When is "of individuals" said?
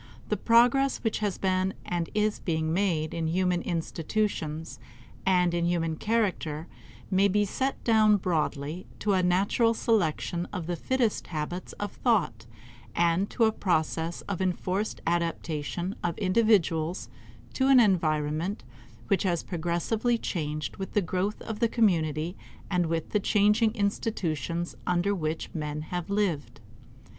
16.03-17.07